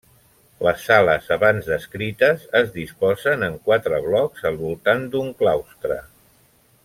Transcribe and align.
Les 0.67 0.85
sales 0.91 1.27
abans 1.35 1.67
descrites 1.73 2.47
es 2.61 2.73
disposen 2.79 3.45
en 3.49 3.61
quatre 3.69 4.01
blocs 4.07 4.49
al 4.51 4.59
voltant 4.63 5.05
d'un 5.13 5.31
claustre. 5.43 6.01